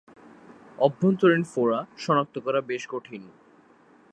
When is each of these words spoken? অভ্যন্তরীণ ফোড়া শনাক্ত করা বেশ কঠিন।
অভ্যন্তরীণ 0.79 1.43
ফোড়া 1.43 1.79
শনাক্ত 1.97 2.35
করা 2.39 2.59
বেশ 2.61 2.83
কঠিন। 2.89 3.23